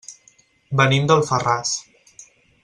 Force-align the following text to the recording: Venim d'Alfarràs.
Venim 0.79 1.05
d'Alfarràs. 1.11 1.75